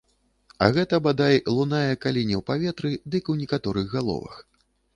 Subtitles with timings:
[0.67, 4.45] А гэта, бадай, лунае калі не ў паветры, дык у некаторых галовах.